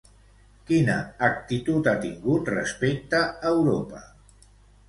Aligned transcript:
Quina 0.69 0.95
actitud 1.27 1.89
ha 1.91 1.95
tingut 2.05 2.51
respecte 2.57 3.21
Europa? 3.55 4.03